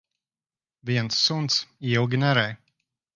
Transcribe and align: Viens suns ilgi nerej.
Viens 0.89 1.15
suns 1.25 1.53
ilgi 1.91 2.17
nerej. 2.23 2.53